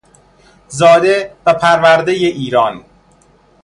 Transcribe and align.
زاده 0.67 1.33
و 1.45 1.53
پروردهی 1.53 2.25
ایران 2.25 2.85